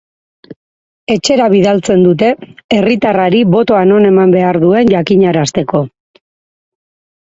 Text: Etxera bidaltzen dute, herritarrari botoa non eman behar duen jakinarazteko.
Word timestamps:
Etxera 1.15 1.49
bidaltzen 1.55 2.07
dute, 2.07 2.31
herritarrari 2.79 3.45
botoa 3.59 3.85
non 3.93 4.11
eman 4.15 4.37
behar 4.41 4.63
duen 4.69 4.93
jakinarazteko. 4.99 5.89